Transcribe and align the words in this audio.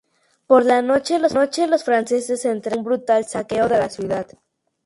Por 0.47 0.65
la 0.65 0.81
noche, 0.81 1.19
los 1.19 1.83
franceses 1.83 2.41
se 2.41 2.49
entregan 2.49 2.79
a 2.79 2.79
un 2.81 2.85
brutal 2.85 3.23
saqueo 3.27 3.69
de 3.69 3.77
la 3.77 3.87
ciudad. 3.91 4.25